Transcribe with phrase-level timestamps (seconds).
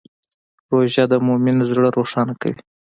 [0.71, 2.59] روژه د مؤمن زړه روښانه کوي.